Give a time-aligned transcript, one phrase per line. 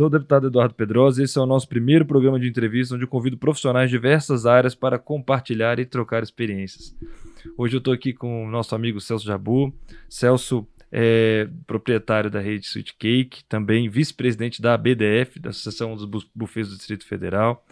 [0.00, 3.04] Sou o deputado Eduardo Pedrosa e esse é o nosso primeiro programa de entrevista onde
[3.04, 6.96] eu convido profissionais de diversas áreas para compartilhar e trocar experiências.
[7.54, 9.74] Hoje eu estou aqui com o nosso amigo Celso Jabu.
[10.08, 16.70] Celso é proprietário da rede Sweet Cake, também vice-presidente da ABDF, da Associação dos Bufês
[16.70, 17.62] do Distrito Federal.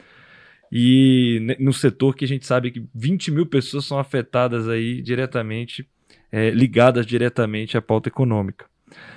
[0.71, 5.89] E no setor que a gente sabe que 20 mil pessoas são afetadas aí diretamente,
[6.31, 8.67] é, ligadas diretamente à pauta econômica.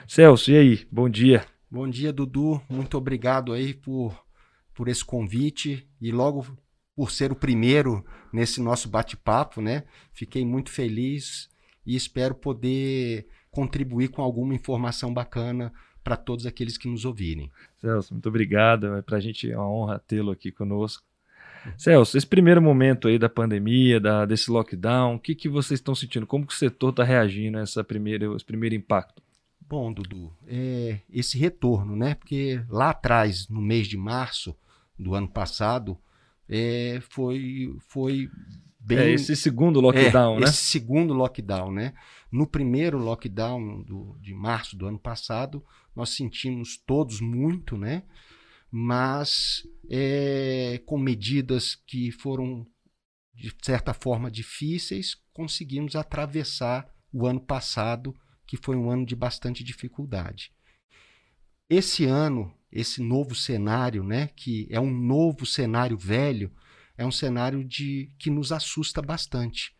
[0.07, 0.87] Celso, e aí?
[0.89, 1.43] Bom dia.
[1.71, 2.61] Bom dia, Dudu.
[2.69, 4.21] Muito obrigado aí por,
[4.73, 6.45] por esse convite e logo
[6.93, 9.85] por ser o primeiro nesse nosso bate-papo, né?
[10.11, 11.49] Fiquei muito feliz
[11.85, 15.71] e espero poder contribuir com alguma informação bacana
[16.03, 17.49] para todos aqueles que nos ouvirem.
[17.77, 18.93] Celso, muito obrigado.
[18.97, 21.05] É para a gente é uma honra tê-lo aqui conosco.
[21.77, 25.95] Celso, esse primeiro momento aí da pandemia, da, desse lockdown, o que, que vocês estão
[25.95, 26.27] sentindo?
[26.27, 29.23] Como que o setor está reagindo a esse primeiro impacto?
[29.71, 32.13] Bom, Dudu, é, esse retorno, né?
[32.15, 34.53] Porque lá atrás, no mês de março
[34.99, 35.97] do ano passado,
[36.49, 38.29] é, foi, foi
[38.77, 38.97] bem.
[38.97, 40.45] É esse segundo lockdown, é, né?
[40.47, 41.93] Esse segundo lockdown, né?
[42.29, 45.63] No primeiro lockdown do, de março do ano passado,
[45.95, 48.03] nós sentimos todos muito, né?
[48.69, 52.67] Mas é, com medidas que foram,
[53.33, 58.13] de certa forma, difíceis, conseguimos atravessar o ano passado
[58.51, 60.51] que foi um ano de bastante dificuldade.
[61.69, 66.51] Esse ano, esse novo cenário, né, que é um novo cenário velho,
[66.97, 69.73] é um cenário de que nos assusta bastante,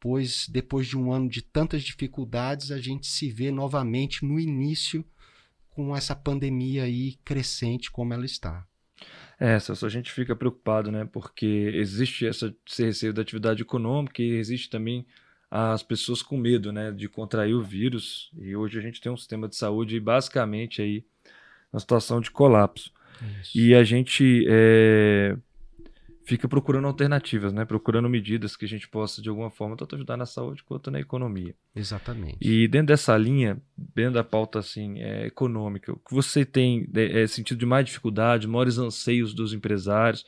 [0.00, 5.04] pois depois de um ano de tantas dificuldades, a gente se vê novamente no início
[5.68, 8.66] com essa pandemia aí crescente como ela está.
[9.38, 11.04] É, só a gente fica preocupado, né?
[11.04, 15.06] Porque existe essa, esse receio da atividade econômica e existe também
[15.50, 18.30] as pessoas com medo né, de contrair o vírus.
[18.38, 21.04] E hoje a gente tem um sistema de saúde basicamente aí
[21.72, 22.92] na situação de colapso.
[23.42, 23.58] Isso.
[23.58, 25.36] E a gente é,
[26.24, 27.64] fica procurando alternativas, né?
[27.64, 31.00] procurando medidas que a gente possa, de alguma forma, tanto ajudar na saúde quanto na
[31.00, 31.54] economia.
[31.74, 32.38] Exatamente.
[32.40, 37.22] E dentro dessa linha, dentro da pauta assim, é, econômica, o que você tem é,
[37.22, 40.24] é, sentido de mais dificuldade, maiores anseios dos empresários,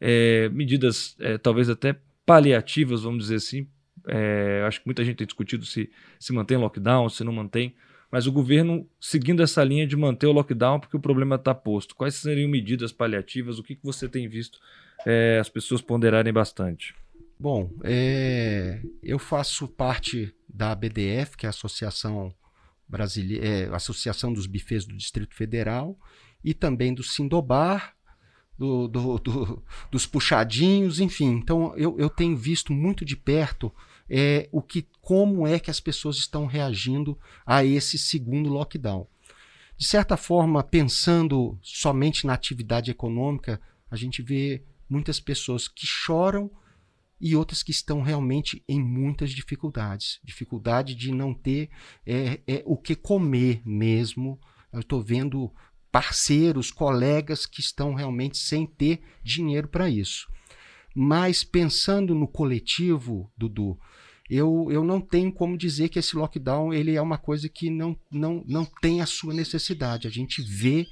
[0.00, 3.68] é, medidas é, talvez até paliativas, vamos dizer assim,
[4.06, 7.74] é, acho que muita gente tem discutido se, se mantém lockdown, se não mantém.
[8.10, 11.96] Mas o governo seguindo essa linha de manter o lockdown porque o problema está posto.
[11.96, 13.58] Quais seriam medidas paliativas?
[13.58, 14.60] O que, que você tem visto
[15.04, 16.94] é, as pessoas ponderarem bastante?
[17.38, 22.32] Bom, é, eu faço parte da BDF, que é a Associação
[22.88, 25.98] Brasileira, é, Associação dos Bifes do Distrito Federal,
[26.44, 27.96] e também do Sindobar,
[28.56, 31.32] do, do, do, dos puxadinhos, enfim.
[31.32, 33.72] Então eu, eu tenho visto muito de perto
[34.08, 39.06] é, o que, como é que as pessoas estão reagindo a esse segundo lockdown.
[39.76, 43.60] De certa forma, pensando somente na atividade econômica,
[43.90, 46.50] a gente vê muitas pessoas que choram
[47.20, 50.20] e outras que estão realmente em muitas dificuldades.
[50.22, 51.70] Dificuldade de não ter
[52.06, 54.38] é, é, o que comer mesmo.
[54.72, 55.50] Eu estou vendo
[55.90, 60.28] parceiros, colegas que estão realmente sem ter dinheiro para isso.
[60.94, 63.78] Mas pensando no coletivo, Dudu,
[64.30, 67.98] eu, eu não tenho como dizer que esse lockdown ele é uma coisa que não,
[68.10, 70.06] não, não tem a sua necessidade.
[70.06, 70.86] A gente vê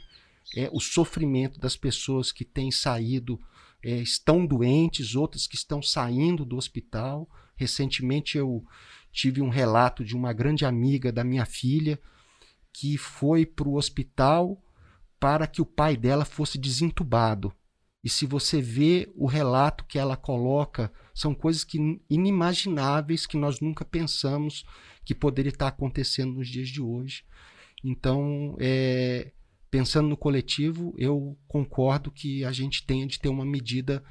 [0.57, 3.41] é, o sofrimento das pessoas que têm saído,
[3.83, 7.29] é, estão doentes, outras que estão saindo do hospital.
[7.57, 8.65] Recentemente eu
[9.13, 11.99] tive um relato de uma grande amiga da minha filha
[12.73, 14.61] que foi para o hospital
[15.21, 17.53] para que o pai dela fosse desentubado.
[18.03, 23.61] E se você vê o relato que ela coloca, são coisas que inimagináveis que nós
[23.61, 24.65] nunca pensamos
[25.05, 27.25] que poderia estar acontecendo nos dias de hoje.
[27.85, 29.31] Então, é,
[29.71, 34.03] pensando no coletivo, eu concordo que a gente tenha de ter uma medida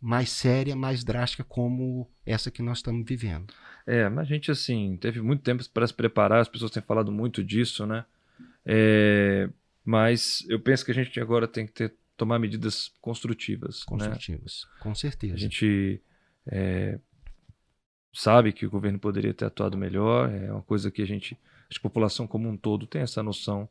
[0.00, 3.52] mais séria, mais drástica, como essa que nós estamos vivendo.
[3.86, 7.12] É, mas a gente, assim, teve muito tempo para se preparar, as pessoas têm falado
[7.12, 8.04] muito disso, né?
[8.64, 9.48] É,
[9.84, 13.80] mas eu penso que a gente agora tem que ter tomar medidas construtivas.
[13.80, 13.84] Né?
[13.86, 14.80] Construtivas, né?
[14.82, 15.34] com certeza.
[15.34, 16.02] A gente
[16.46, 17.00] é,
[18.12, 21.34] sabe que o governo poderia ter atuado melhor, é uma coisa que a gente,
[21.74, 23.66] a população como um todo tem essa noção.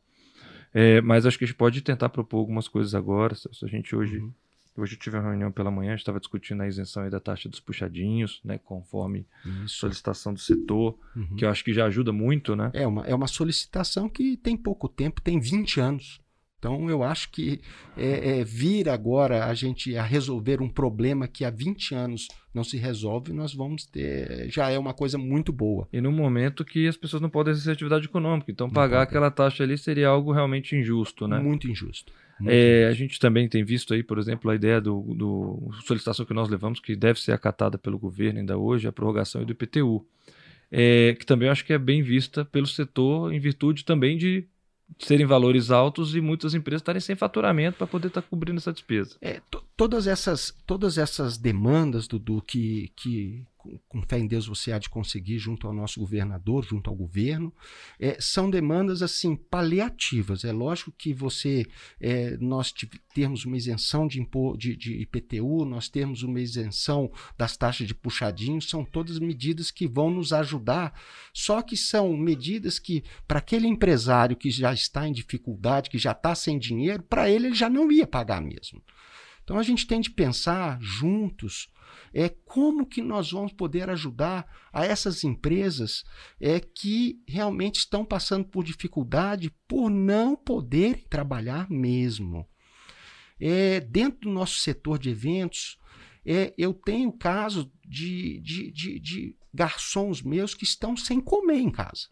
[0.74, 3.36] É, mas acho que a gente pode tentar propor algumas coisas agora.
[3.36, 4.18] Se a gente hoje.
[4.18, 4.32] Uhum.
[4.76, 7.48] Hoje eu tive uma reunião pela manhã, a gente estava discutindo a isenção da taxa
[7.48, 9.26] dos puxadinhos, né, conforme
[9.64, 9.80] Isso.
[9.80, 11.36] solicitação do setor, uhum.
[11.36, 12.70] que eu acho que já ajuda muito, né?
[12.72, 16.20] É uma, é uma solicitação que tem pouco tempo, tem 20 anos.
[16.60, 17.58] Então, eu acho que
[17.96, 22.62] é, é, vir agora a gente a resolver um problema que há 20 anos não
[22.62, 24.46] se resolve, nós vamos ter.
[24.50, 25.88] Já é uma coisa muito boa.
[25.90, 28.50] E no momento que as pessoas não podem exercer atividade econômica.
[28.52, 29.08] Então, não pagar pode.
[29.08, 31.38] aquela taxa ali seria algo realmente injusto, né?
[31.38, 32.12] Muito injusto.
[32.46, 36.34] É, a gente também tem visto aí, por exemplo, a ideia do, do solicitação que
[36.34, 40.06] nós levamos, que deve ser acatada pelo governo ainda hoje, a prorrogação do IPTU,
[40.70, 44.46] é, que também acho que é bem vista pelo setor em virtude também de
[44.98, 48.72] serem valores altos e muitas empresas estarem sem faturamento para poder estar tá cobrindo essa
[48.72, 49.16] despesa.
[49.20, 49.40] É,
[49.76, 53.44] todas essas todas essas demandas Dudu que, que
[53.88, 57.52] com fé em Deus você há de conseguir junto ao nosso governador, junto ao governo,
[57.98, 60.44] é, são demandas assim paliativas.
[60.44, 61.66] É lógico que você
[62.00, 62.72] é, nós
[63.12, 67.94] termos uma isenção de, impor, de, de, IPTU, nós temos uma isenção das taxas de
[67.94, 70.98] puxadinho, são todas medidas que vão nos ajudar.
[71.34, 76.12] Só que são medidas que para aquele empresário que já está em dificuldade, que já
[76.12, 78.82] está sem dinheiro, para ele ele já não ia pagar mesmo.
[79.42, 81.68] Então a gente tem de pensar juntos
[82.12, 86.04] é como que nós vamos poder ajudar a essas empresas
[86.40, 92.48] é que realmente estão passando por dificuldade por não poderem trabalhar mesmo.
[93.38, 95.78] É, dentro do nosso setor de eventos,
[96.24, 101.70] é, eu tenho caso de, de, de, de garçons meus que estão sem comer em
[101.70, 102.08] casa.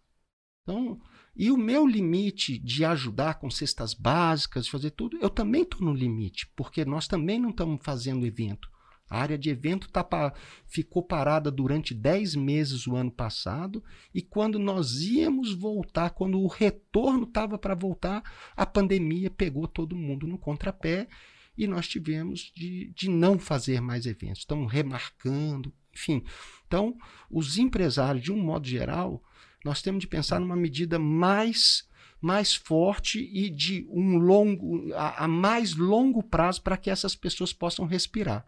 [0.63, 1.01] Então,
[1.37, 5.95] e o meu limite de ajudar com cestas básicas, fazer tudo, eu também estou no
[5.95, 8.69] limite, porque nós também não estamos fazendo evento.
[9.09, 10.35] A área de evento tá pa...
[10.67, 13.83] ficou parada durante 10 meses o ano passado,
[14.15, 18.23] e quando nós íamos voltar, quando o retorno estava para voltar,
[18.57, 21.09] a pandemia pegou todo mundo no contrapé
[21.57, 24.41] e nós tivemos de, de não fazer mais eventos.
[24.41, 26.23] Estão remarcando, enfim.
[26.67, 26.97] Então,
[27.31, 29.23] os empresários, de um modo geral,
[29.65, 31.87] nós temos de pensar numa medida mais
[32.21, 37.53] mais forte e de um longo a, a mais longo prazo para que essas pessoas
[37.53, 38.45] possam respirar.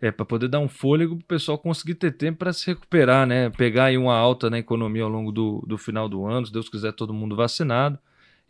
[0.00, 3.26] É, para poder dar um fôlego para o pessoal conseguir ter tempo para se recuperar,
[3.26, 3.48] né?
[3.50, 6.68] Pegar aí uma alta na economia ao longo do, do final do ano, se Deus
[6.68, 7.98] quiser, todo mundo vacinado.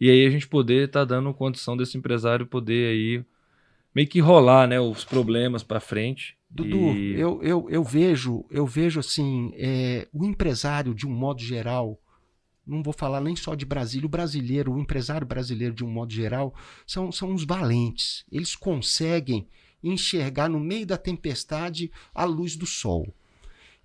[0.01, 3.25] E aí a gente poder estar tá dando condição desse empresário poder aí
[3.95, 6.37] meio que rolar né, os problemas para frente.
[6.57, 7.19] Dudu, e...
[7.19, 12.01] eu, eu, eu vejo, eu vejo assim, é, o empresário, de um modo geral,
[12.67, 16.13] não vou falar nem só de Brasília, o brasileiro, o empresário brasileiro de um modo
[16.13, 16.55] geral,
[16.87, 18.25] são, são os valentes.
[18.31, 19.47] Eles conseguem
[19.83, 23.15] enxergar no meio da tempestade a luz do sol.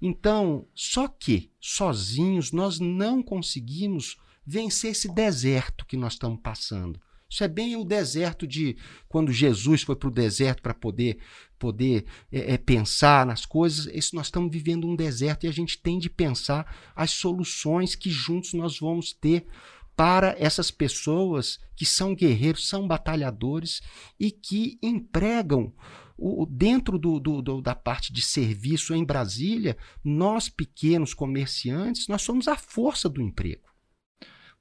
[0.01, 6.99] Então, só que sozinhos nós não conseguimos vencer esse deserto que nós estamos passando.
[7.31, 8.75] Isso é bem o deserto de
[9.07, 11.17] quando Jesus foi para o deserto para poder
[11.57, 13.85] poder é, é, pensar nas coisas.
[13.93, 18.09] Isso nós estamos vivendo um deserto e a gente tem de pensar as soluções que
[18.09, 19.45] juntos nós vamos ter
[19.95, 23.81] para essas pessoas que são guerreiros, são batalhadores
[24.19, 25.71] e que empregam
[26.17, 32.23] o, dentro do, do, do, da parte de serviço em Brasília, nós pequenos comerciantes, nós
[32.23, 33.70] somos a força do emprego.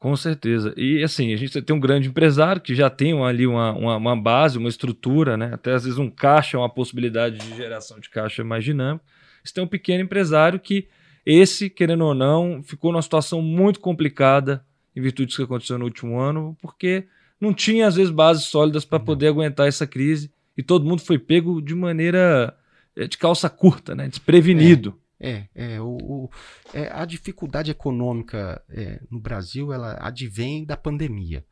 [0.01, 0.73] Com certeza.
[0.79, 4.17] E assim, a gente tem um grande empresário que já tem ali uma, uma, uma,
[4.17, 5.51] base, uma estrutura, né?
[5.53, 9.05] Até às vezes um caixa, uma possibilidade de geração de caixa mais dinâmica.
[9.45, 10.89] Você tem um pequeno empresário que,
[11.25, 14.65] esse, querendo ou não, ficou numa situação muito complicada
[14.97, 17.05] em virtude do que aconteceu no último ano, porque
[17.39, 21.19] não tinha, às vezes, bases sólidas para poder aguentar essa crise e todo mundo foi
[21.19, 22.57] pego de maneira
[22.97, 24.09] eh, de calça curta, né?
[24.09, 24.95] desprevenido.
[24.97, 25.00] É.
[25.23, 26.31] É, é, o, o
[26.73, 31.45] é, a dificuldade econômica é, no Brasil ela advém da pandemia.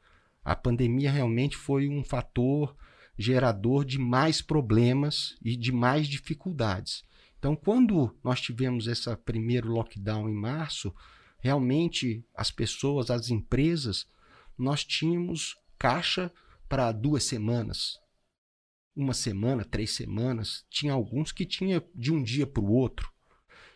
[0.42, 2.74] A pandemia realmente foi um fator
[3.18, 7.04] gerador de mais problemas e de mais dificuldades.
[7.38, 10.94] Então, quando nós tivemos esse primeiro lockdown em março,
[11.38, 14.06] realmente as pessoas, as empresas,
[14.56, 16.32] nós tínhamos caixa
[16.68, 17.98] para duas semanas,
[18.94, 20.64] uma semana, três semanas.
[20.68, 23.12] Tinha alguns que tinha de um dia para o outro.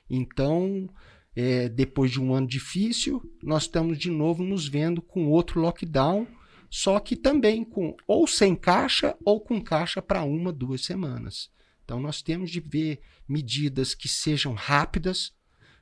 [0.08, 0.88] Então,
[1.34, 6.26] é, depois de um ano difícil, nós estamos de novo nos vendo com outro lockdown,
[6.70, 11.50] só que também com ou sem caixa ou com caixa para uma, duas semanas.
[11.84, 15.32] Então, nós temos de ver medidas que sejam rápidas.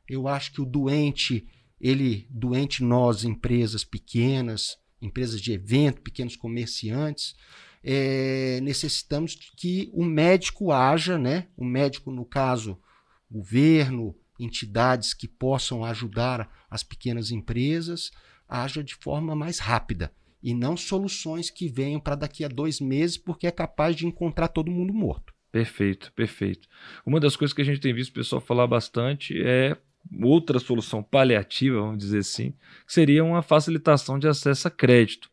[0.08, 1.46] Eu acho que o doente,
[1.80, 7.34] ele, doente nós, empresas pequenas, empresas de evento, pequenos comerciantes,
[7.82, 11.48] é, necessitamos que o médico haja, né?
[11.56, 12.78] O médico, no caso,
[13.30, 18.10] governo, entidades que possam ajudar as pequenas empresas,
[18.48, 23.16] haja de forma mais rápida e não soluções que venham para daqui a dois meses,
[23.16, 25.34] porque é capaz de encontrar todo mundo morto.
[25.52, 26.68] Perfeito, perfeito.
[27.04, 29.76] Uma das coisas que a gente tem visto o pessoal falar bastante é
[30.22, 32.52] outra solução paliativa, vamos dizer assim,
[32.86, 35.30] que seria uma facilitação de acesso a crédito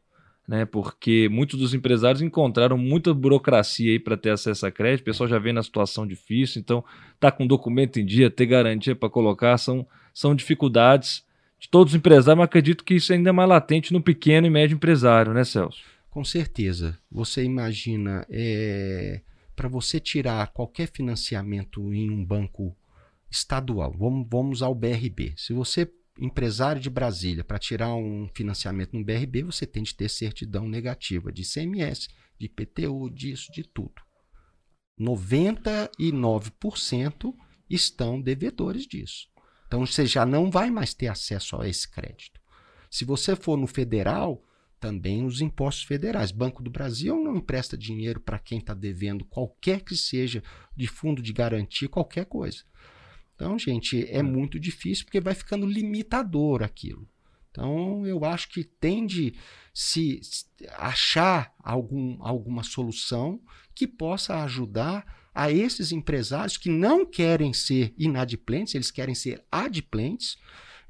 [0.47, 0.65] né?
[0.65, 5.01] Porque muitos dos empresários encontraram muita burocracia aí para ter acesso a crédito.
[5.01, 6.83] O pessoal já vem na situação difícil, então
[7.19, 11.25] tá com documento em dia, ter garantia para colocar são, são dificuldades
[11.59, 14.49] de todos os empresários, mas acredito que isso ainda é mais latente no pequeno e
[14.49, 15.83] médio empresário, né, Celso?
[16.09, 16.97] Com certeza.
[17.11, 19.21] Você imagina, é,
[19.55, 22.75] para você tirar qualquer financiamento em um banco
[23.29, 25.33] estadual, vamos, vamos ao BRB.
[25.35, 30.09] Se você, empresário de Brasília, para tirar um financiamento no BRB, você tem de ter
[30.09, 32.09] certidão negativa de ICMS,
[32.39, 34.01] de IPTU, disso, de tudo.
[34.99, 37.33] 99%
[37.69, 39.27] estão devedores disso.
[39.67, 42.39] Então você já não vai mais ter acesso a esse crédito.
[42.89, 44.43] Se você for no federal,
[44.79, 46.31] também os impostos federais.
[46.31, 50.43] Banco do Brasil não empresta dinheiro para quem está devendo qualquer que seja
[50.75, 52.63] de fundo de garantia, qualquer coisa.
[53.37, 57.07] Então, gente, é, é muito difícil porque vai ficando limitador aquilo.
[57.51, 59.35] Então, eu acho que tende
[59.73, 60.19] se
[60.75, 63.39] achar algum, alguma solução
[63.75, 70.35] que possa ajudar a esses empresários que não querem ser inadimplentes, eles querem ser adimplentes,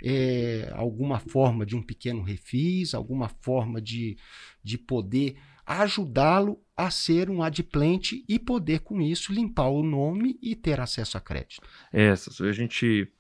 [0.01, 4.17] é, alguma forma de um pequeno refis, alguma forma de,
[4.63, 10.55] de poder ajudá-lo a ser um adimplente e poder, com isso, limpar o nome e
[10.55, 11.61] ter acesso a crédito.
[11.91, 13.11] É, essa, a gente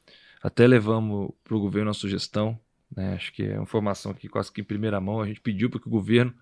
[0.41, 2.57] até levamos para o governo a sugestão,
[2.95, 5.69] né, acho que é uma informação aqui quase que em primeira mão, a gente pediu
[5.69, 6.33] para que o governo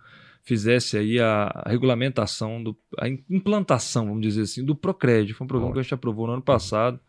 [0.43, 5.33] fizesse aí a, regulamentação, do, a implantação, vamos dizer assim, do Procred.
[5.33, 6.99] Foi um programa que a gente aprovou no ano passado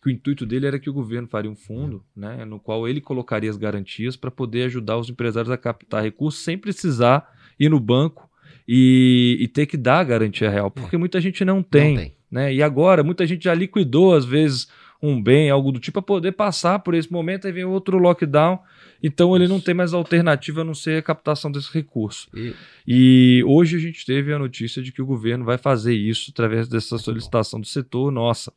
[0.00, 3.00] que o intuito dele era que o governo faria um fundo, né, no qual ele
[3.00, 7.28] colocaria as garantias para poder ajudar os empresários a captar recursos sem precisar
[7.58, 8.27] ir no banco
[8.68, 10.98] e, e ter que dar a garantia real, porque é.
[10.98, 12.14] muita gente não tem, não tem.
[12.30, 12.54] Né?
[12.54, 14.68] E agora muita gente já liquidou às vezes
[15.00, 18.58] um bem, algo do tipo, para poder passar por esse momento, aí vem outro lockdown,
[19.00, 22.28] então ele não tem mais alternativa a não ser a captação desse recurso.
[22.34, 22.54] E...
[22.86, 26.68] e hoje a gente teve a notícia de que o governo vai fazer isso através
[26.68, 28.52] dessa solicitação do setor, nossa.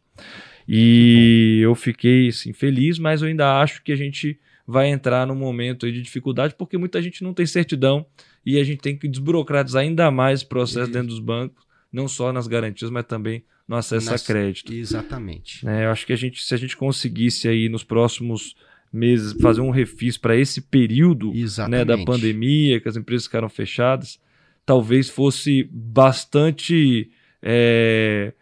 [0.68, 5.36] E eu fiquei assim, feliz, mas eu ainda acho que a gente vai entrar num
[5.36, 8.06] momento de dificuldade, porque muita gente não tem certidão
[8.46, 10.92] e a gente tem que desburocratizar ainda mais o processo Isso.
[10.92, 14.22] dentro dos bancos, não só nas garantias, mas também no acesso Nas...
[14.22, 14.74] a crédito.
[14.74, 15.68] Exatamente.
[15.68, 18.56] É, eu acho que a gente, se a gente conseguisse aí nos próximos
[18.92, 21.32] meses fazer um refis para esse período
[21.70, 24.20] né, da pandemia, que as empresas ficaram fechadas,
[24.66, 27.10] talvez fosse bastante
[27.42, 28.34] é,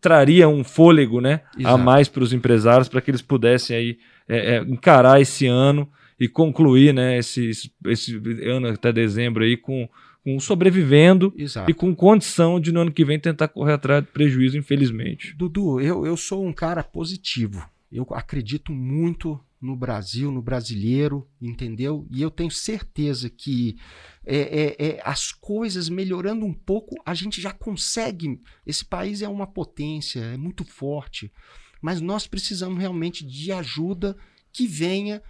[0.00, 4.56] traria um fôlego né, a mais para os empresários para que eles pudessem aí, é,
[4.56, 5.88] é, encarar esse ano
[6.22, 7.50] e concluir né, esse,
[7.86, 8.14] esse
[8.46, 9.88] ano até dezembro aí com,
[10.22, 11.68] com sobrevivendo Exato.
[11.68, 15.34] e com condição de no ano que vem tentar correr atrás de prejuízo, infelizmente.
[15.34, 17.68] Dudu, eu, eu sou um cara positivo.
[17.90, 22.06] Eu acredito muito no Brasil, no brasileiro, entendeu?
[22.08, 23.76] E eu tenho certeza que
[24.24, 28.40] é, é, é, as coisas melhorando um pouco, a gente já consegue.
[28.64, 31.32] Esse país é uma potência, é muito forte,
[31.80, 34.16] mas nós precisamos realmente de ajuda
[34.52, 35.22] que venha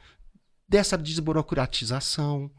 [0.73, 2.51] dessa desburocratização,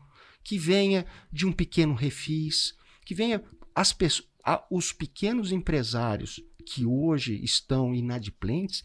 [0.44, 3.44] que venha de um pequeno refis, que venha
[3.74, 4.30] as pessoas,
[4.70, 8.84] os pequenos empresários que hoje estão inadimplentes,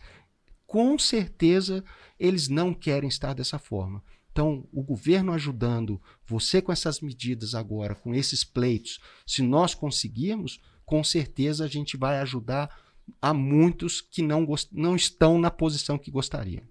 [0.67, 1.85] com certeza
[2.19, 4.03] eles não querem estar dessa forma.
[4.33, 10.59] Então, o governo ajudando, você com essas medidas agora, com esses pleitos, se nós conseguirmos,
[10.87, 12.75] com certeza a gente vai ajudar
[13.21, 16.63] a muitos que não, não estão na posição que gostariam.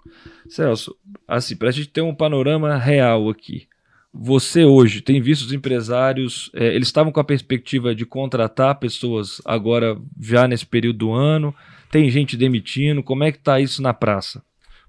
[0.48, 0.96] Celso,
[1.28, 3.68] assim, para a gente ter um panorama real aqui,
[4.14, 9.42] você hoje tem visto os empresários, é, eles estavam com a perspectiva de contratar pessoas
[9.46, 11.54] agora já nesse período do ano,
[11.92, 13.04] tem gente demitindo?
[13.04, 14.44] Como é que está isso na praça?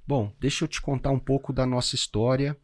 [0.07, 2.57] Bom, deixa eu te contar um pouco da nossa história.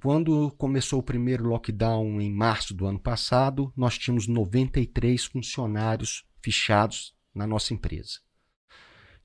[0.00, 7.14] Quando começou o primeiro lockdown em março do ano passado, nós tínhamos 93 funcionários fichados
[7.34, 8.20] na nossa empresa.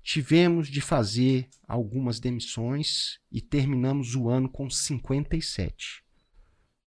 [0.01, 6.03] Tivemos de fazer algumas demissões e terminamos o ano com 57.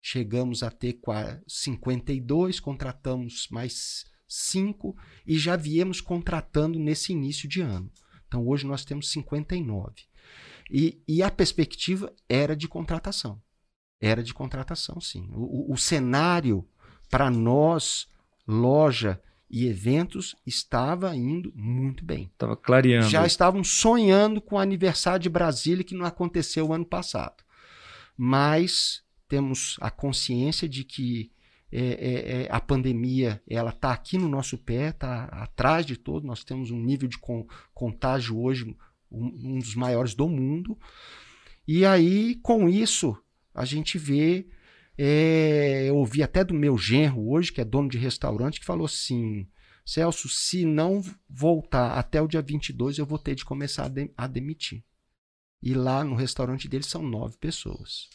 [0.03, 1.01] Chegamos a ter
[1.47, 4.97] 52, contratamos mais cinco
[5.27, 7.91] e já viemos contratando nesse início de ano.
[8.27, 9.95] Então hoje nós temos 59.
[10.71, 13.41] E, e a perspectiva era de contratação.
[14.01, 15.29] Era de contratação, sim.
[15.33, 16.69] O, o, o cenário
[17.09, 18.09] para nós,
[18.47, 22.31] loja e eventos, estava indo muito bem.
[22.33, 23.09] Estava clareando.
[23.09, 27.45] Já estavam sonhando com o aniversário de Brasília que não aconteceu o ano passado.
[28.17, 31.31] Mas temos a consciência de que
[31.71, 36.27] é, é, é, a pandemia ela está aqui no nosso pé, está atrás de todo.
[36.27, 38.77] Nós temos um nível de con contágio hoje
[39.11, 40.79] um, um, dos maiores do mundo.
[41.67, 43.17] E aí, com isso,
[43.55, 44.47] a gente vê.
[44.99, 48.87] É, eu ouvi até do meu genro hoje, que é dono de restaurante, que falou
[48.87, 49.47] assim:
[49.85, 54.11] Celso, se não voltar até o dia 22, eu vou ter de começar a, de
[54.17, 54.83] a demitir.
[55.63, 58.09] E lá no restaurante dele são nove pessoas.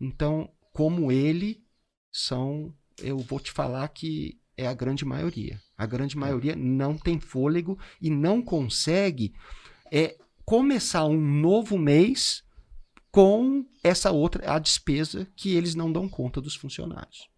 [0.00, 1.64] Então, como ele,
[2.12, 5.60] são eu vou te falar que é a grande maioria.
[5.76, 9.34] A grande maioria não tem fôlego e não consegue
[9.90, 12.43] é, começar um novo mês
[13.14, 17.28] com essa outra, a despesa que eles não dão conta dos funcionários.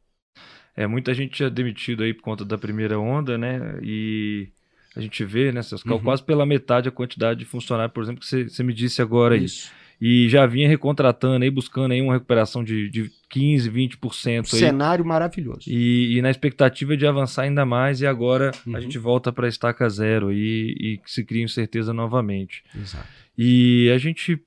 [0.75, 3.78] É, muita gente já demitido aí por conta da primeira onda, né?
[3.83, 4.49] E
[4.97, 5.99] a gente vê, né, seus uhum.
[5.99, 9.71] quase pela metade a quantidade de funcionários, por exemplo, que você, me disse agora Isso.
[10.00, 10.06] aí.
[10.09, 14.40] E já vinha recontratando aí, buscando aí uma recuperação de, de 15, 20%.
[14.40, 15.68] Um cenário maravilhoso.
[15.68, 18.76] E, e, na expectativa de avançar ainda mais, e agora uhum.
[18.76, 22.62] a gente volta para a estaca zero e, e se cria incerteza novamente.
[22.75, 23.09] Exato.
[23.37, 24.40] E a gente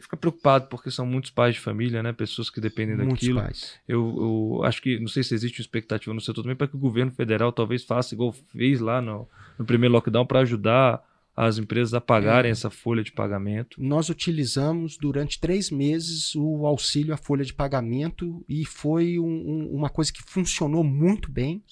[0.00, 2.12] fica preocupado porque são muitos pais de família, né?
[2.12, 3.40] Pessoas que dependem muitos daquilo.
[3.40, 3.74] Pais.
[3.86, 6.76] Eu, eu, acho que não sei se existe uma expectativa no setor também para que
[6.76, 11.02] o governo federal talvez faça igual fez lá no, no primeiro lockdown para ajudar
[11.34, 12.52] as empresas a pagarem é.
[12.52, 13.82] essa folha de pagamento.
[13.82, 19.68] Nós utilizamos durante três meses o auxílio à folha de pagamento e foi um, um,
[19.72, 21.62] uma coisa que funcionou muito bem.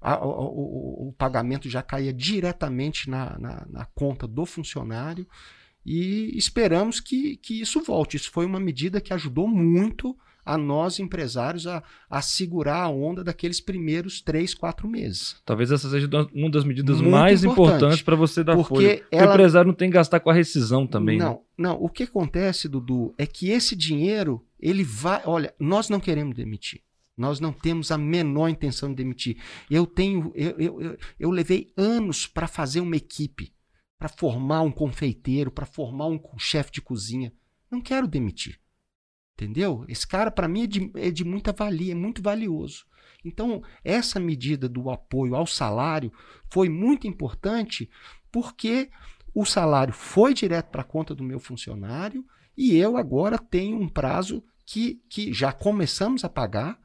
[0.00, 5.26] A, o, o, o, pagamento já caía diretamente na, na, na conta do funcionário
[5.84, 8.16] e esperamos que, que isso volte.
[8.16, 13.22] Isso foi uma medida que ajudou muito a nós, empresários, a, a segurar a onda
[13.22, 15.36] daqueles primeiros três, quatro meses.
[15.44, 19.06] Talvez essa seja uma das medidas muito mais importante, importantes para você dar porque folha.
[19.10, 19.30] Ela...
[19.30, 21.18] O empresário não tem que gastar com a rescisão também.
[21.18, 21.38] Não, né?
[21.58, 21.76] não.
[21.80, 25.22] O que acontece, Dudu, é que esse dinheiro, ele vai.
[25.24, 26.80] Olha, nós não queremos demitir.
[27.16, 29.36] Nós não temos a menor intenção de demitir.
[29.70, 33.52] Eu tenho, eu, eu, eu, eu levei anos para fazer uma equipe
[34.00, 37.30] para formar um confeiteiro, para formar um chefe de cozinha.
[37.70, 38.58] Não quero demitir.
[39.34, 39.84] Entendeu?
[39.88, 42.86] Esse cara, para mim, é de, é de muita valia, é muito valioso.
[43.22, 46.10] Então, essa medida do apoio ao salário
[46.50, 47.90] foi muito importante
[48.32, 48.90] porque
[49.34, 52.24] o salário foi direto para a conta do meu funcionário
[52.56, 56.80] e eu agora tenho um prazo que, que já começamos a pagar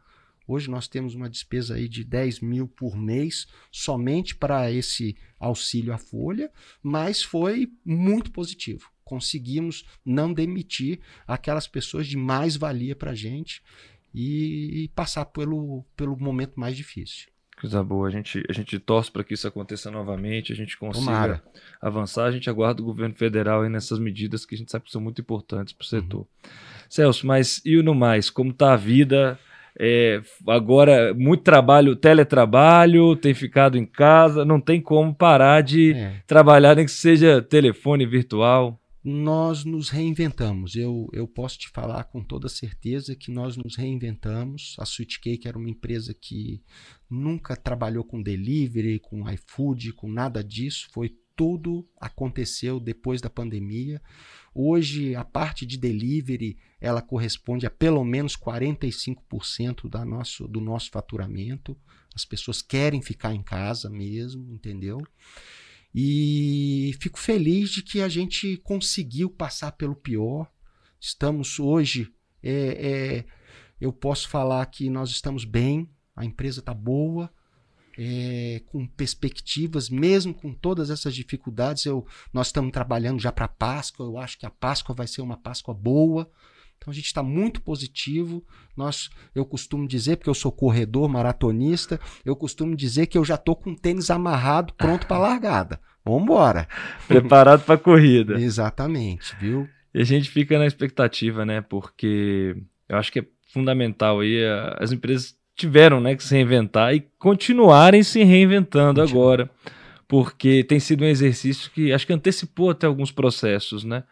[0.48, 5.94] Hoje nós temos uma despesa aí de 10 mil por mês somente para esse auxílio
[5.94, 8.90] à folha, mas foi muito positivo.
[9.04, 13.62] Conseguimos não demitir aquelas pessoas de mais valia para a gente
[14.14, 17.30] e, passar pelo, pelo momento mais difícil.
[17.60, 21.06] Coisa boa, a gente, a gente torce para que isso aconteça novamente, a gente consiga
[21.06, 21.44] Tomara.
[21.82, 24.92] avançar, a gente aguarda o governo federal aí nessas medidas que a gente sabe que
[24.92, 26.20] são muito importantes para o setor.
[26.20, 26.50] Uhum.
[26.90, 29.40] Celso, mas e no mais, como está a vida?
[29.78, 36.22] É, agora, muito trabalho, teletrabalho, tem ficado em casa, não tem como parar de é.
[36.26, 38.80] trabalhar, nem que seja telefone virtual.
[39.04, 40.76] Nós nos reinventamos.
[40.76, 44.76] Eu, eu posso te falar com toda certeza que nós nos reinventamos.
[44.80, 46.64] A Sweet Cake era uma empresa que
[47.08, 50.88] nunca trabalhou com delivery, com iFood, com nada disso.
[50.92, 54.02] Foi tudo aconteceu depois da pandemia.
[54.54, 60.90] Hoje, a parte de delivery ela corresponde a pelo menos 45% da nosso, do nosso
[60.92, 61.78] faturamento.
[62.16, 65.02] As pessoas querem ficar em casa mesmo, entendeu?
[65.94, 70.50] E fico feliz de que a gente conseguiu passar pelo pior.
[71.00, 73.26] Estamos hoje, é, é,
[73.80, 77.32] eu posso falar que nós estamos bem, a empresa está boa,
[77.98, 81.86] é, com perspectivas, mesmo com todas essas dificuldades.
[81.86, 84.06] Eu, nós estamos trabalhando já para a Páscoa.
[84.06, 86.30] Eu acho que a Páscoa vai ser uma Páscoa boa.
[86.78, 88.46] Então a gente está muito positivo.
[88.76, 93.36] Nós, eu costumo dizer, porque eu sou corredor, maratonista, eu costumo dizer que eu já
[93.36, 95.80] estou com o tênis amarrado, pronto para largada.
[96.04, 96.68] Vamos embora.
[97.08, 98.40] Preparado para a corrida.
[98.40, 99.68] Exatamente, viu?
[99.94, 101.62] E a gente fica na expectativa, né?
[101.62, 102.56] Porque
[102.88, 104.44] eu acho que é fundamental aí
[104.78, 109.24] as empresas tiveram né, que se reinventar e continuarem se reinventando Continua.
[109.24, 109.50] agora,
[110.08, 114.04] porque tem sido um exercício que acho que antecipou até alguns processos, né?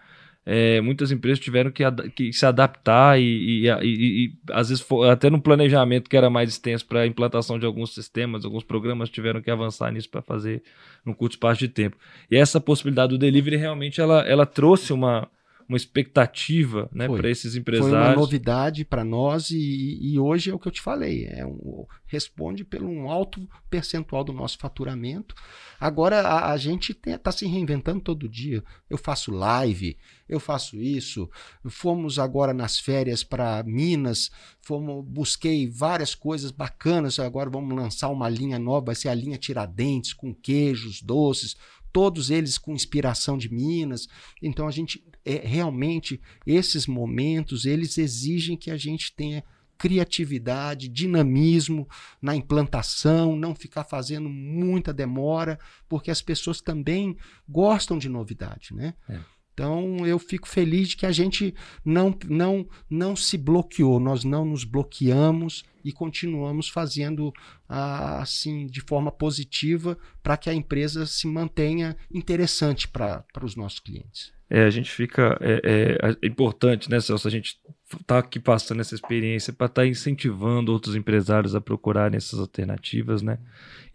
[0.45, 5.29] É, muitas empresas tiveram que, que se adaptar e, e, e, e, às vezes até
[5.29, 9.41] no planejamento que era mais extenso para a implantação de alguns sistemas, alguns programas tiveram
[9.41, 10.61] que avançar nisso para fazer
[11.05, 11.95] num curto espaço de tempo.
[12.29, 15.29] E essa possibilidade do delivery realmente ela, ela trouxe uma,
[15.67, 17.91] uma expectativa né, para esses empresários.
[17.91, 21.45] Foi uma novidade para nós e, e, hoje é o que eu te falei, é
[21.45, 25.35] um, responde pelo um alto percentual do nosso faturamento.
[25.79, 28.63] Agora a, a gente está se reinventando todo dia.
[28.89, 29.97] Eu faço live,
[30.29, 31.29] eu faço isso.
[31.67, 37.19] Fomos agora nas férias para Minas, fomos, busquei várias coisas bacanas.
[37.19, 41.55] Agora vamos lançar uma linha nova, vai ser a linha Tiradentes, com queijos, doces,
[41.93, 44.09] todos eles com inspiração de Minas.
[44.41, 49.43] Então a gente é, realmente esses momentos eles exigem que a gente tenha
[49.77, 51.87] criatividade, dinamismo
[52.21, 58.93] na implantação, não ficar fazendo muita demora, porque as pessoas também gostam de novidade, né?
[59.09, 59.19] É.
[59.53, 61.53] Então eu fico feliz de que a gente
[61.85, 67.31] não, não, não se bloqueou, nós não nos bloqueamos e continuamos fazendo
[67.67, 74.33] assim de forma positiva para que a empresa se mantenha interessante para os nossos clientes.
[74.49, 75.35] É, a gente fica.
[75.41, 77.27] É, é, é importante, né, Celso?
[77.27, 77.57] A gente
[77.99, 83.23] está aqui passando essa experiência para estar tá incentivando outros empresários a procurarem essas alternativas,
[83.23, 83.39] né?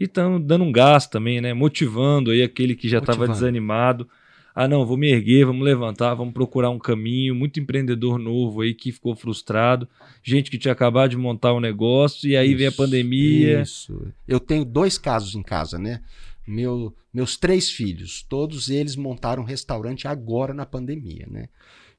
[0.00, 1.54] E estamos dando um gás também, né?
[1.54, 4.08] Motivando aí aquele que já estava desanimado
[4.60, 7.32] ah, não, vou me erguer, vamos levantar, vamos procurar um caminho.
[7.32, 9.88] Muito empreendedor novo aí que ficou frustrado,
[10.20, 13.62] gente que tinha acabado de montar um negócio e aí isso, vem a pandemia.
[13.62, 14.12] Isso.
[14.26, 16.02] Eu tenho dois casos em casa, né?
[16.44, 21.48] Meu, meus três filhos, todos eles montaram um restaurante agora na pandemia, né?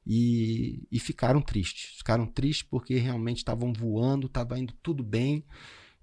[0.06, 1.96] E, e ficaram tristes.
[1.96, 5.42] Ficaram tristes porque realmente estavam voando, estava indo tudo bem.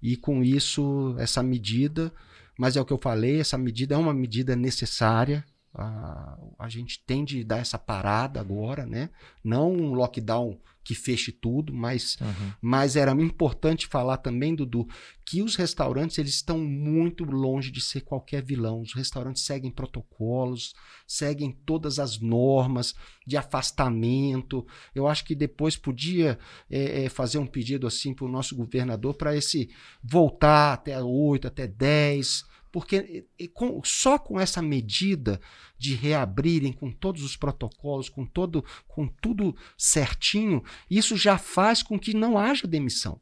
[0.02, 2.12] E com isso, essa medida,
[2.58, 7.02] mas é o que eu falei, essa medida é uma medida necessária, a, a gente
[7.04, 9.10] tem de dar essa parada agora, né?
[9.44, 12.52] Não um lockdown que feche tudo, mas, uhum.
[12.62, 14.88] mas era importante falar também, Dudu,
[15.22, 18.80] que os restaurantes eles estão muito longe de ser qualquer vilão.
[18.80, 20.74] Os restaurantes seguem protocolos,
[21.06, 22.94] seguem todas as normas
[23.26, 24.66] de afastamento.
[24.94, 26.38] Eu acho que depois podia
[26.70, 29.68] é, é, fazer um pedido assim para o nosso governador para esse
[30.02, 32.46] voltar até 8, até 10
[32.78, 35.40] porque com, só com essa medida
[35.76, 41.98] de reabrirem com todos os protocolos, com todo, com tudo certinho, isso já faz com
[41.98, 43.20] que não haja demissão.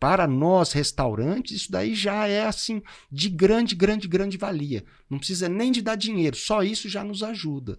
[0.00, 4.84] Para nós restaurantes, isso daí já é assim de grande, grande, grande valia.
[5.08, 7.78] Não precisa nem de dar dinheiro, só isso já nos ajuda.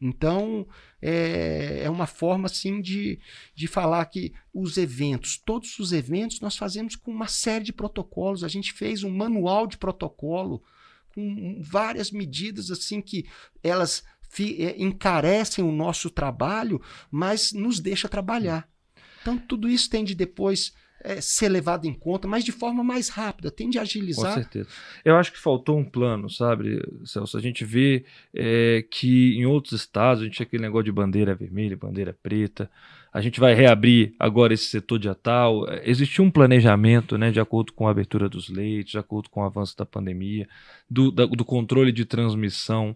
[0.00, 0.66] Então,
[1.02, 3.20] é, é uma forma assim de,
[3.54, 8.42] de falar que os eventos, todos os eventos, nós fazemos com uma série de protocolos.
[8.42, 10.62] A gente fez um manual de protocolo
[11.14, 13.26] com várias medidas assim que
[13.62, 14.02] elas
[14.38, 18.66] é, encarecem o nosso trabalho, mas nos deixa trabalhar.
[19.20, 23.08] Então, tudo isso tem de depois é, ser levado em conta, mas de forma mais
[23.08, 24.34] rápida, tem de agilizar.
[24.34, 24.68] Com certeza.
[25.04, 27.36] Eu acho que faltou um plano, sabe, Celso?
[27.36, 31.34] A gente vê é, que em outros estados a gente tinha aquele negócio de bandeira
[31.34, 32.70] vermelha, bandeira preta.
[33.12, 35.66] A gente vai reabrir agora esse setor de tal.
[35.82, 39.44] Existia um planejamento, né, de acordo com a abertura dos leitos, de acordo com o
[39.44, 40.46] avanço da pandemia,
[40.88, 42.94] do, da, do controle de transmissão,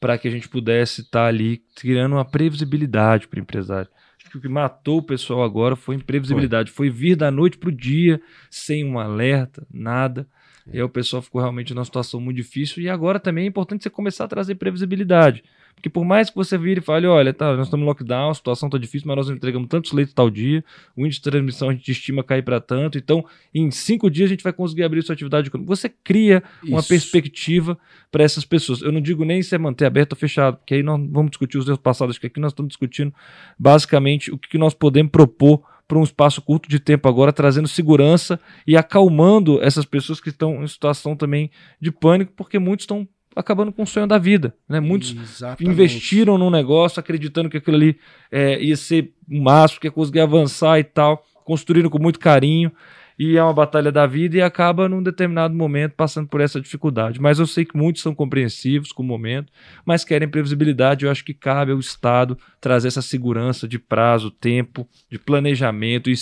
[0.00, 3.88] para que a gente pudesse estar tá ali criando uma previsibilidade para o empresário
[4.34, 6.70] que o que matou o pessoal agora foi imprevisibilidade.
[6.70, 8.20] Foi, foi vir da noite para o dia,
[8.50, 10.26] sem um alerta, nada.
[10.66, 10.76] É.
[10.76, 12.82] E aí o pessoal ficou realmente numa situação muito difícil.
[12.82, 15.44] E agora também é importante você começar a trazer previsibilidade.
[15.74, 18.34] Porque por mais que você vire e fale, olha, tá, nós estamos em lockdown, a
[18.34, 20.64] situação está difícil, mas nós entregamos tantos leitos tal dia,
[20.96, 24.32] o índice de transmissão a gente estima cair para tanto, então em cinco dias a
[24.32, 25.74] gente vai conseguir abrir sua atividade econômica.
[25.74, 26.72] Você cria Isso.
[26.72, 27.78] uma perspectiva
[28.10, 28.80] para essas pessoas.
[28.80, 31.58] Eu não digo nem se é manter aberto ou fechado, porque aí nós vamos discutir
[31.58, 33.12] os erros passados, que aqui nós estamos discutindo
[33.58, 38.40] basicamente o que nós podemos propor para um espaço curto de tempo agora, trazendo segurança
[38.66, 43.72] e acalmando essas pessoas que estão em situação também de pânico, porque muitos estão acabando
[43.72, 44.54] com o sonho da vida.
[44.68, 44.80] Né?
[44.80, 45.70] Muitos Exatamente.
[45.70, 47.98] investiram num negócio acreditando que aquilo ali
[48.30, 52.72] é, ia ser um máximo, que ia conseguir avançar e tal, construíram com muito carinho
[53.18, 57.20] e é uma batalha da vida e acaba num determinado momento passando por essa dificuldade.
[57.20, 59.52] Mas eu sei que muitos são compreensivos com o momento,
[59.84, 61.04] mas querem previsibilidade.
[61.04, 66.14] Eu acho que cabe ao Estado trazer essa segurança de prazo, tempo, de planejamento e,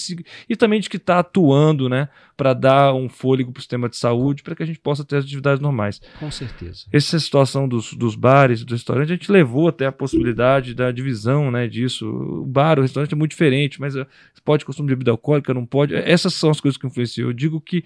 [0.48, 3.96] e também de que está atuando né, para dar um fôlego para o sistema de
[3.96, 6.00] saúde para que a gente possa ter as atividades normais.
[6.18, 6.86] Com certeza.
[6.92, 11.50] Essa situação dos, dos bares, do restaurante, a gente levou até a possibilidade da divisão
[11.50, 12.08] né, disso.
[12.08, 14.06] O bar, o restaurante é muito diferente, mas uh,
[14.44, 15.94] pode consumir bebida alcoólica, não pode.
[15.94, 17.30] Essas são as coisas que influenciou.
[17.30, 17.84] Eu digo que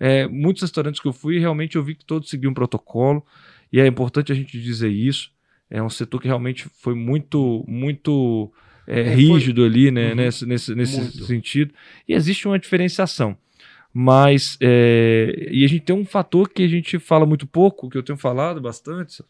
[0.00, 3.24] é, muitos restaurantes que eu fui, realmente eu vi que todos seguiam um protocolo,
[3.72, 5.30] e é importante a gente dizer isso.
[5.70, 8.50] É um setor que realmente foi muito, muito
[8.86, 10.14] é, rígido ali, né, uhum.
[10.16, 11.74] nesse, nesse, nesse sentido.
[12.08, 13.36] E existe uma diferenciação.
[14.00, 17.98] Mas, é, e a gente tem um fator que a gente fala muito pouco, que
[17.98, 19.24] eu tenho falado bastante,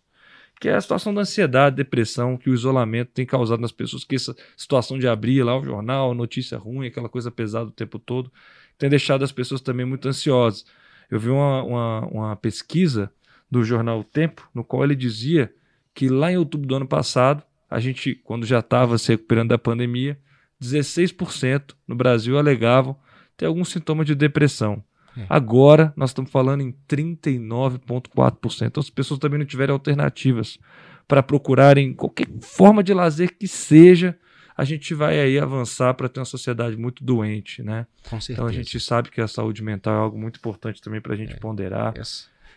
[0.61, 4.14] que é a situação da ansiedade, depressão que o isolamento tem causado nas pessoas, que
[4.14, 8.31] essa situação de abrir lá o jornal, notícia ruim, aquela coisa pesada o tempo todo,
[8.76, 10.66] tem deixado as pessoas também muito ansiosas.
[11.11, 13.11] Eu vi uma, uma, uma pesquisa
[13.50, 15.50] do jornal O Tempo, no qual ele dizia
[15.94, 19.57] que lá em outubro do ano passado, a gente, quando já estava se recuperando da
[19.57, 20.18] pandemia,
[20.62, 22.94] 16% no Brasil alegavam
[23.38, 24.85] ter algum sintoma de depressão.
[25.16, 25.24] É.
[25.31, 28.66] Agora nós estamos falando em 39,4%.
[28.66, 30.59] Então as pessoas também não tiverem alternativas
[31.07, 34.18] para procurarem qualquer forma de lazer que seja
[34.55, 37.87] a gente vai aí avançar para ter uma sociedade muito doente, né?
[38.11, 38.33] Com certeza.
[38.33, 41.16] Então a gente sabe que a saúde mental é algo muito importante também para a
[41.16, 41.37] gente é.
[41.37, 41.94] ponderar.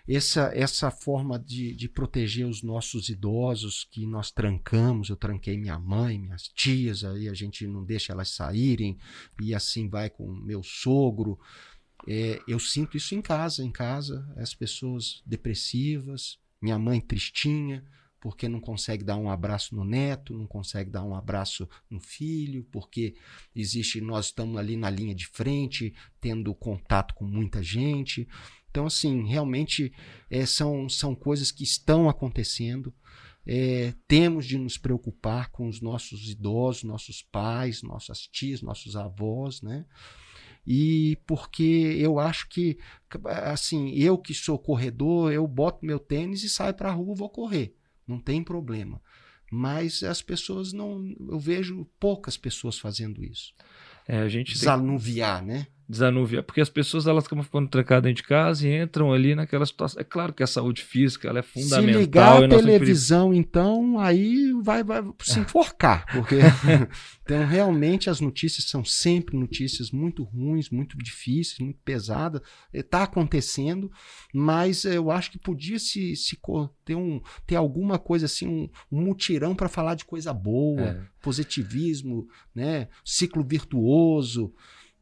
[0.07, 5.79] Essa, essa forma de, de proteger os nossos idosos que nós trancamos, eu tranquei minha
[5.79, 8.97] mãe, minhas tias, aí a gente não deixa elas saírem,
[9.41, 11.39] e assim vai com meu sogro.
[12.07, 17.83] É, eu sinto isso em casa, em casa, as pessoas depressivas, minha mãe tristinha,
[18.21, 22.63] porque não consegue dar um abraço no neto, não consegue dar um abraço no filho,
[22.71, 23.15] porque
[23.55, 28.27] existe, nós estamos ali na linha de frente, tendo contato com muita gente.
[28.71, 29.93] Então, assim, realmente
[30.29, 32.91] é, são, são coisas que estão acontecendo.
[33.45, 39.61] É, temos de nos preocupar com os nossos idosos, nossos pais, nossas tias, nossos avós,
[39.61, 39.85] né?
[40.65, 42.77] E porque eu acho que,
[43.25, 47.29] assim, eu que sou corredor, eu boto meu tênis e saio para a rua, vou
[47.29, 47.75] correr
[48.11, 49.01] não tem problema.
[49.51, 51.13] Mas as pessoas não.
[51.29, 53.53] Eu vejo poucas pessoas fazendo isso.
[54.07, 54.61] É, a gente tem...
[55.41, 55.67] né?
[55.91, 59.65] Desanuviar, porque as pessoas elas acabam ficando trancadas dentro de casa e entram ali naquela
[59.65, 59.99] situação.
[59.99, 61.93] É claro que a saúde física ela é fundamental.
[61.93, 66.37] Se ligar a televisão, então, aí vai, vai se enforcar, porque
[67.23, 72.41] então realmente as notícias são sempre notícias muito ruins, muito difíceis, muito pesadas.
[72.73, 73.91] Está acontecendo,
[74.33, 76.39] mas eu acho que podia se, se
[76.85, 81.01] ter, um, ter alguma coisa assim, um, um mutirão para falar de coisa boa, é.
[81.21, 82.87] positivismo, né?
[83.03, 84.53] ciclo virtuoso.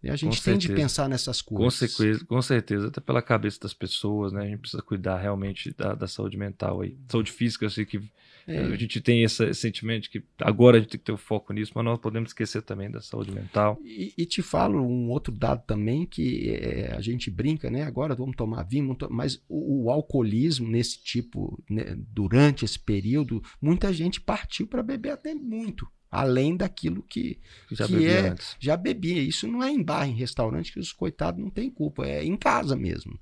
[0.01, 0.73] E a gente com tem certeza.
[0.73, 1.65] de pensar nessas coisas.
[1.65, 4.43] Com certeza, com certeza, até pela cabeça das pessoas, né?
[4.43, 6.97] A gente precisa cuidar realmente da, da saúde mental aí.
[7.09, 8.01] Saúde física, eu sei que
[8.47, 8.59] é.
[8.59, 11.17] a gente tem esse sentimento de que agora a gente tem que ter o um
[11.17, 13.77] foco nisso, mas nós podemos esquecer também da saúde mental.
[13.83, 17.83] E, e te falo um outro dado também que é, a gente brinca, né?
[17.83, 21.95] Agora vamos tomar vinho, mas o, o alcoolismo nesse tipo, né?
[22.13, 27.39] durante esse período, muita gente partiu para beber até muito além daquilo que,
[27.71, 28.55] já que é antes.
[28.59, 29.21] já bebia.
[29.21, 32.35] Isso não é em bar, em restaurante que os coitados não têm culpa, é em
[32.35, 33.19] casa mesmo.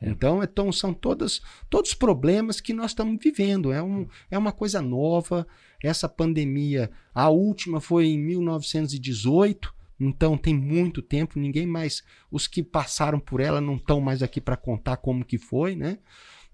[0.00, 0.10] É.
[0.10, 3.72] Então, então são todas, todos os problemas que nós estamos vivendo.
[3.72, 5.46] É, um, é uma coisa nova.
[5.82, 9.72] Essa pandemia, a última foi em 1918.
[10.00, 14.40] Então tem muito tempo, ninguém mais, os que passaram por ela não estão mais aqui
[14.40, 15.98] para contar como que foi, né?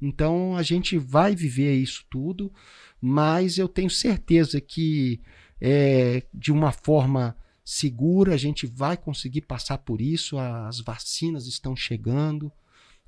[0.00, 2.52] Então a gente vai viver isso tudo,
[3.00, 5.20] mas eu tenho certeza que
[5.60, 10.38] é, de uma forma segura, a gente vai conseguir passar por isso.
[10.38, 12.50] As vacinas estão chegando.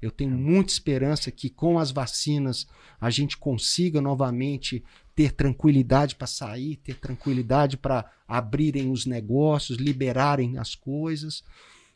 [0.01, 2.67] Eu tenho muita esperança que com as vacinas
[3.01, 4.85] a gente consiga novamente
[5.15, 11.45] ter tranquilidade para sair, ter tranquilidade para abrirem os negócios, liberarem as coisas.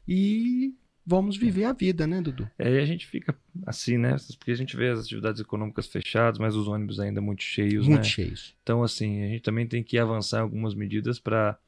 [0.06, 0.74] E
[1.06, 2.50] vamos viver a vida, né, Dudu?
[2.58, 4.16] É, e a gente fica assim, né?
[4.38, 8.02] Porque a gente vê as atividades econômicas fechadas, mas os ônibus ainda muito cheios, muito
[8.02, 8.08] né?
[8.08, 8.54] cheios.
[8.62, 11.58] Então, assim, a gente também tem que avançar algumas medidas para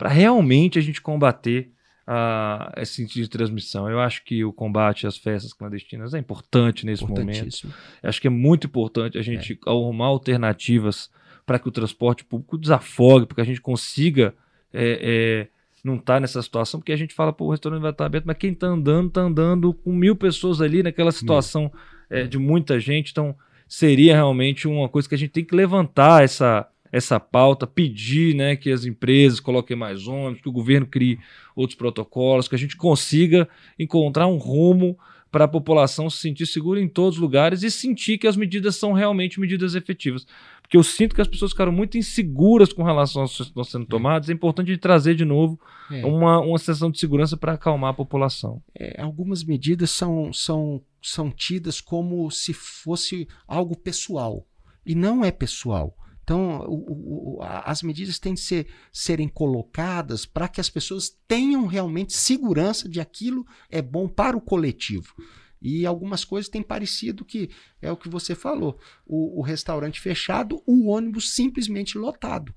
[0.00, 1.70] realmente a gente combater
[2.06, 3.88] a, esse sentido de transmissão.
[3.88, 7.68] Eu acho que o combate às festas clandestinas é importante nesse momento.
[8.02, 9.70] Eu acho que é muito importante a gente é.
[9.70, 11.08] arrumar alternativas
[11.46, 14.34] para que o transporte público desafogue, para que a gente consiga
[14.72, 15.48] é, é,
[15.84, 18.36] não está nessa situação, porque a gente fala, pô, o restaurante vai estar aberto, mas
[18.36, 21.72] quem está andando, está andando com mil pessoas ali naquela situação
[22.08, 23.10] é, de muita gente.
[23.10, 23.34] Então,
[23.68, 28.56] seria realmente uma coisa que a gente tem que levantar essa, essa pauta, pedir né,
[28.56, 31.18] que as empresas coloquem mais ônibus, que o governo crie
[31.54, 34.98] outros protocolos, que a gente consiga encontrar um rumo
[35.30, 38.76] para a população se sentir segura em todos os lugares e sentir que as medidas
[38.76, 40.26] são realmente medidas efetivas
[40.70, 43.82] porque eu sinto que as pessoas ficaram muito inseguras com relação às que estão sendo
[43.82, 43.88] é.
[43.88, 44.28] tomadas.
[44.28, 45.58] É, é importante trazer de novo
[45.90, 46.06] é.
[46.06, 48.62] uma, uma sensação de segurança para acalmar a população.
[48.72, 54.46] É, algumas medidas são, são, são tidas como se fosse algo pessoal.
[54.86, 55.92] E não é pessoal.
[56.30, 61.66] Então, o, o, as medidas têm de ser, serem colocadas para que as pessoas tenham
[61.66, 65.12] realmente segurança de aquilo é bom para o coletivo.
[65.60, 67.50] E algumas coisas têm parecido que
[67.82, 72.54] é o que você falou: o, o restaurante fechado, o ônibus simplesmente lotado.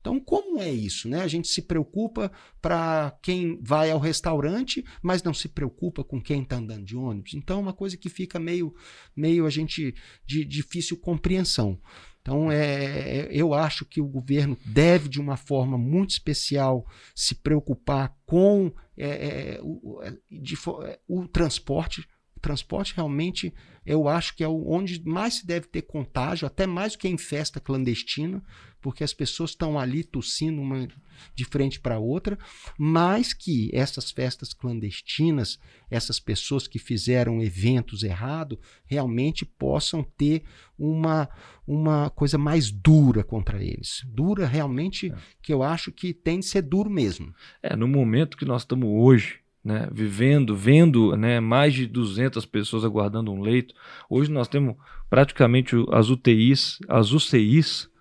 [0.00, 1.08] Então, como é isso?
[1.08, 1.20] Né?
[1.20, 6.42] A gente se preocupa para quem vai ao restaurante, mas não se preocupa com quem
[6.42, 7.34] está andando de ônibus.
[7.34, 8.74] Então, é uma coisa que fica meio,
[9.14, 9.94] meio a gente
[10.26, 11.78] de difícil compreensão.
[12.22, 17.34] Então, é, é eu acho que o governo deve, de uma forma muito especial, se
[17.34, 19.08] preocupar com é,
[19.56, 20.54] é, o, é, de,
[20.84, 22.06] é, o transporte.
[22.40, 23.52] Transporte realmente
[23.84, 27.18] eu acho que é onde mais se deve ter contágio, até mais do que em
[27.18, 28.42] festa clandestina,
[28.82, 30.88] porque as pessoas estão ali tossindo uma
[31.34, 32.36] de frente para outra,
[32.76, 40.42] mas que essas festas clandestinas, essas pessoas que fizeram eventos errados, realmente possam ter
[40.76, 41.28] uma,
[41.66, 44.04] uma coisa mais dura contra eles.
[44.08, 45.16] Dura realmente, é.
[45.40, 47.32] que eu acho que tem de ser duro mesmo.
[47.62, 52.84] É, no momento que nós estamos hoje, né, vivendo, vendo né, mais de 200 pessoas
[52.84, 53.74] aguardando um leito.
[54.10, 54.74] Hoje nós temos
[55.08, 57.91] praticamente as UTIs, as UCIs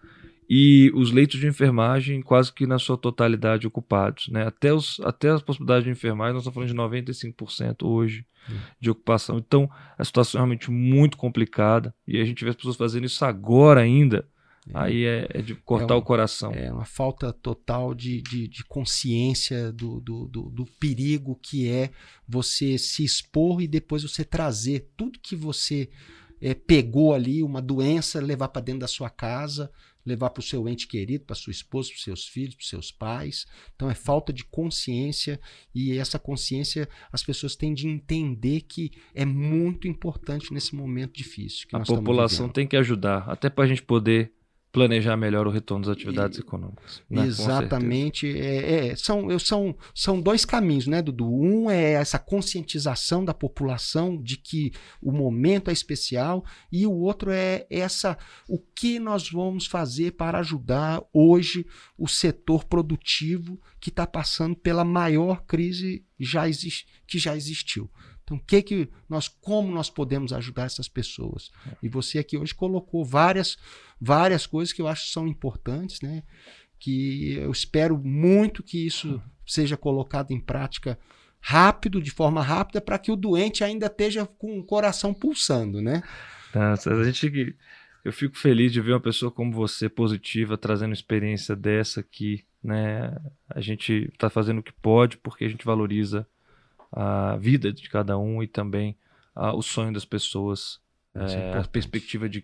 [0.54, 4.28] e os leitos de enfermagem quase que na sua totalidade ocupados.
[4.28, 4.46] Né?
[4.46, 8.58] Até, os, até as possibilidades de enfermagem, nós estamos falando de 95% hoje hum.
[8.78, 9.38] de ocupação.
[9.38, 13.24] Então, a situação é realmente muito complicada e a gente vê as pessoas fazendo isso
[13.24, 14.28] agora ainda
[14.68, 14.72] é.
[14.74, 16.52] Aí é, é, de cortar é um, o coração.
[16.52, 21.92] É uma falta total de, de, de consciência do, do, do, do, perigo que é
[22.28, 25.90] você se expor e depois você trazer tudo que você
[26.42, 29.72] é, pegou ali, uma doença, levar para dentro da sua casa,
[30.06, 32.70] levar para o seu ente querido, para sua esposa, para os seus filhos, para os
[32.70, 33.46] seus pais.
[33.76, 35.40] Então é falta de consciência
[35.74, 41.68] e essa consciência as pessoas têm de entender que é muito importante nesse momento difícil.
[41.72, 44.34] a população tem que ajudar, até para a gente poder
[44.72, 47.04] planejar melhor o retorno das atividades e, econômicas.
[47.10, 47.26] Né?
[47.26, 48.28] Exatamente.
[48.40, 51.30] É, é, são, são, são dois caminhos, né, Dudu?
[51.30, 57.32] Um é essa conscientização da população de que o momento é especial, e o outro
[57.32, 61.66] é essa o que nós vamos fazer para ajudar hoje
[61.98, 67.90] o setor produtivo que está passando pela maior crise já exist, que já existiu.
[68.32, 71.52] Então, que que nós, como nós podemos ajudar essas pessoas?
[71.84, 73.58] E você aqui hoje colocou várias,
[74.00, 76.24] várias coisas que eu acho que são importantes, né?
[76.80, 80.98] Que eu espero muito que isso seja colocado em prática
[81.42, 86.02] rápido, de forma rápida, para que o doente ainda esteja com o coração pulsando, né?
[86.56, 87.56] Nossa, a gente
[88.06, 93.14] eu fico feliz de ver uma pessoa como você positiva trazendo experiência dessa aqui, né?
[93.50, 96.26] A gente está fazendo o que pode porque a gente valoriza
[96.92, 98.96] a vida de cada um e também
[99.36, 100.80] a, o sonho das pessoas,
[101.16, 102.44] é, a perspectiva de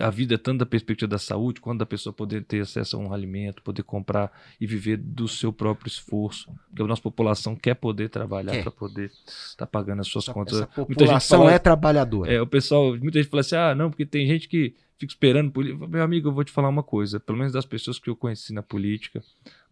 [0.00, 2.98] a vida é tanto da perspectiva da saúde quanto da pessoa poder ter acesso a
[2.98, 6.52] um alimento, poder comprar e viver do seu próprio esforço.
[6.68, 10.34] Porque a nossa população quer poder trabalhar para poder estar tá pagando as suas essa,
[10.34, 10.56] contas.
[10.56, 12.32] Essa população fala, é trabalhadora.
[12.32, 15.52] É, o pessoal, muita gente fala assim: ah, não, porque tem gente que fica esperando.
[15.88, 17.20] Meu amigo, eu vou te falar uma coisa.
[17.20, 19.22] Pelo menos das pessoas que eu conheci na política,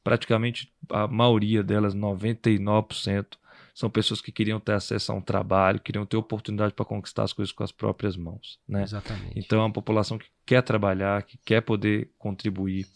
[0.04, 3.26] praticamente a maioria delas, 99%,
[3.74, 7.32] são pessoas que queriam ter acesso a um trabalho, queriam ter oportunidade para conquistar as
[7.32, 8.60] coisas com as próprias mãos.
[8.68, 8.84] Né?
[8.84, 9.32] Exatamente.
[9.36, 12.86] Então é uma população que quer trabalhar, que quer poder contribuir.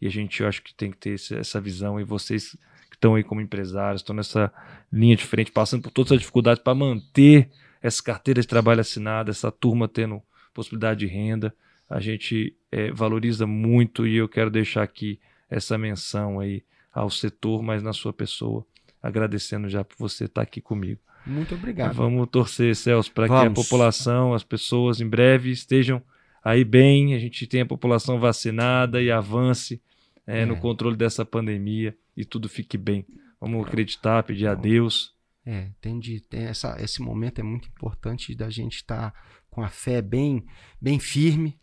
[0.00, 2.00] E a gente, eu acho que tem que ter essa visão.
[2.00, 2.56] E vocês
[2.88, 4.52] que estão aí como empresários, estão nessa
[4.92, 7.50] linha de frente, passando por todas as dificuldades para manter
[7.82, 10.22] essa carteira de trabalho assinada, essa turma tendo
[10.54, 11.52] possibilidade de renda.
[11.90, 15.18] A gente é, valoriza muito e eu quero deixar aqui
[15.50, 18.64] essa menção aí ao setor, mas na sua pessoa
[19.02, 21.00] agradecendo já por você estar aqui comigo.
[21.26, 21.94] Muito obrigado.
[21.94, 26.02] Vamos torcer, Celso, para que a população, as pessoas em breve estejam
[26.42, 29.80] aí bem, a gente tenha a população vacinada e avance
[30.26, 30.46] é, é.
[30.46, 33.04] no controle dessa pandemia e tudo fique bem.
[33.40, 35.14] Vamos acreditar, pedir a Deus.
[35.44, 39.62] É, tem de, tem essa, esse momento é muito importante da gente estar tá com
[39.62, 40.44] a fé bem,
[40.80, 41.58] bem firme,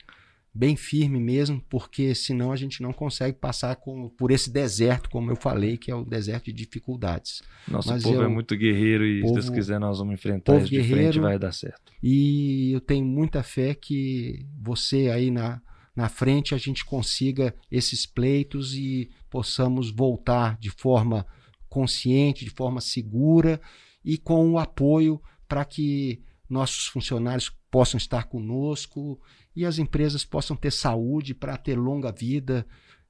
[0.56, 5.30] bem firme mesmo, porque senão a gente não consegue passar com, por esse deserto, como
[5.30, 7.42] eu falei, que é o deserto de dificuldades.
[7.68, 10.58] Nosso Mas povo eu, é muito guerreiro e, povo, se Deus quiser, nós vamos enfrentar
[10.58, 11.92] isso de frente vai dar certo.
[12.02, 15.62] E eu tenho muita fé que você aí na,
[15.94, 21.28] na frente a gente consiga esses pleitos e possamos voltar de forma
[21.68, 23.60] consciente, de forma segura
[24.06, 29.20] e com o apoio para que nossos funcionários possam estar conosco
[29.56, 32.66] e as empresas possam ter saúde para ter longa vida.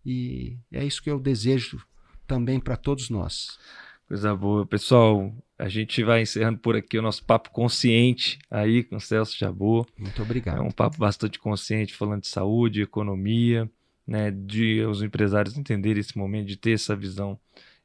[0.06, 1.82] E é isso que eu desejo
[2.28, 3.58] também para todos nós.
[4.08, 4.66] Coisa boa.
[4.66, 9.38] Pessoal, a gente vai encerrando por aqui o nosso papo consciente aí com o Celso
[9.38, 9.86] Jabu.
[9.98, 10.60] Muito obrigado.
[10.60, 13.70] É um papo bastante consciente, falando de saúde, economia,
[14.06, 17.40] né, de os empresários entenderem esse momento, de ter essa visão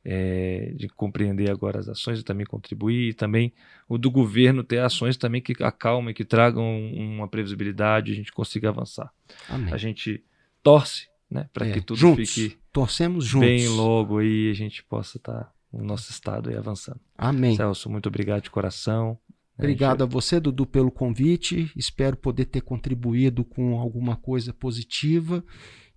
[0.05, 3.53] é, de compreender agora as ações e também contribuir, e também
[3.89, 8.71] o do governo ter ações também que acalmem, que tragam uma previsibilidade, a gente consiga
[8.71, 9.13] avançar.
[9.49, 9.73] Amém.
[9.73, 10.23] A gente
[10.63, 13.49] torce né, para é, que tudo juntos, fique torcemos juntos.
[13.49, 17.01] bem logo e a gente possa estar tá, no nosso estado e avançando.
[17.17, 17.57] Amém.
[17.57, 19.19] Celso, muito obrigado de coração.
[19.59, 21.71] Obrigado a você, Dudu, pelo convite.
[21.77, 25.45] Espero poder ter contribuído com alguma coisa positiva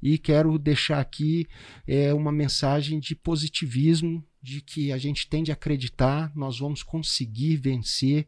[0.03, 1.47] e quero deixar aqui
[1.87, 7.55] é, uma mensagem de positivismo, de que a gente tem de acreditar, nós vamos conseguir
[7.55, 8.27] vencer.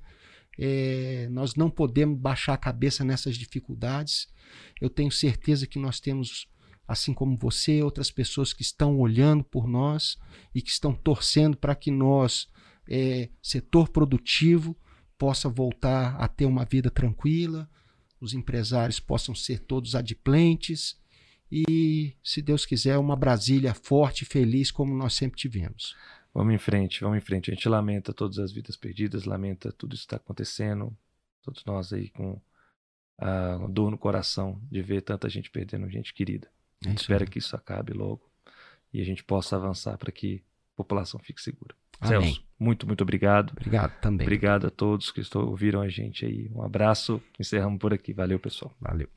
[0.58, 4.26] É, nós não podemos baixar a cabeça nessas dificuldades.
[4.80, 6.48] Eu tenho certeza que nós temos,
[6.88, 10.18] assim como você, outras pessoas que estão olhando por nós
[10.54, 12.48] e que estão torcendo para que nós,
[12.90, 14.78] é, setor produtivo,
[15.18, 17.70] possa voltar a ter uma vida tranquila,
[18.22, 21.04] os empresários possam ser todos adimplentes
[21.52, 25.96] e, se Deus quiser, uma Brasília forte e feliz como nós sempre tivemos.
[26.34, 27.50] Vamos em frente, vamos em frente.
[27.50, 30.96] A gente lamenta todas as vidas perdidas, lamenta tudo isso que está acontecendo.
[31.42, 32.42] Todos nós aí com
[33.18, 36.50] a dor no coração de ver tanta gente perdendo gente querida.
[36.86, 37.28] É aí.
[37.28, 38.30] que isso acabe logo
[38.94, 40.44] e a gente possa avançar para que
[40.74, 41.76] a população fique segura.
[42.00, 42.22] Amém.
[42.22, 43.52] Celso, muito, muito obrigado.
[43.52, 44.26] Obrigado também.
[44.26, 46.50] Obrigado a todos que ouviram a gente aí.
[46.54, 47.22] Um abraço.
[47.40, 48.14] Encerramos por aqui.
[48.14, 48.76] Valeu, pessoal.
[48.80, 49.10] Valeu.